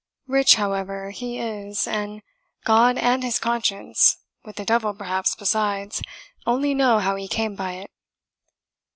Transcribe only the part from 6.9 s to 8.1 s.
how he came by it.